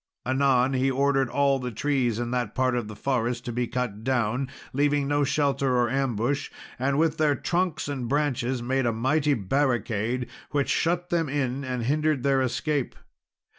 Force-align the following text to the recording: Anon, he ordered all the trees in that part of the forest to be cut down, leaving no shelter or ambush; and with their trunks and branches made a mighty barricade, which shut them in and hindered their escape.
Anon, 0.25 0.73
he 0.73 0.89
ordered 0.89 1.29
all 1.29 1.59
the 1.59 1.69
trees 1.69 2.17
in 2.17 2.31
that 2.31 2.55
part 2.55 2.75
of 2.75 2.87
the 2.87 2.95
forest 2.95 3.45
to 3.45 3.51
be 3.51 3.67
cut 3.67 4.03
down, 4.03 4.49
leaving 4.73 5.07
no 5.07 5.23
shelter 5.23 5.77
or 5.77 5.91
ambush; 5.91 6.49
and 6.79 6.97
with 6.97 7.17
their 7.19 7.35
trunks 7.35 7.87
and 7.87 8.07
branches 8.09 8.63
made 8.63 8.87
a 8.87 8.93
mighty 8.93 9.35
barricade, 9.35 10.27
which 10.49 10.69
shut 10.69 11.11
them 11.11 11.29
in 11.29 11.63
and 11.63 11.83
hindered 11.83 12.23
their 12.23 12.41
escape. 12.41 12.95